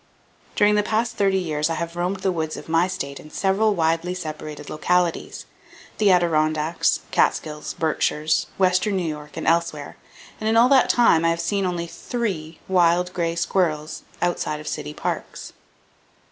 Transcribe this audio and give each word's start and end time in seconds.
During 0.55 0.73
the 0.73 0.81
past 0.81 1.15
thirty 1.15 1.37
years 1.37 1.69
I 1.69 1.75
have 1.75 1.95
roamed 1.95 2.21
the 2.21 2.31
woods 2.31 2.57
of 2.57 2.67
my 2.67 2.87
state 2.87 3.19
in 3.19 3.29
several 3.29 3.75
widely 3.75 4.15
separated 4.15 4.67
localities,—the 4.67 6.11
Adirondacks, 6.11 7.01
Catskills, 7.11 7.75
Berkshires, 7.75 8.47
western 8.57 8.95
New 8.95 9.05
York 9.07 9.37
and 9.37 9.45
elsewhere, 9.45 9.97
and 10.39 10.49
in 10.49 10.57
all 10.57 10.69
that 10.69 10.89
time 10.89 11.23
I 11.23 11.29
have 11.29 11.39
seen 11.39 11.67
only 11.67 11.85
three 11.85 12.57
wild 12.67 13.13
gray 13.13 13.35
squirrels 13.35 14.01
outside 14.23 14.59
of 14.59 14.67
city 14.67 14.95
parks. 14.95 15.53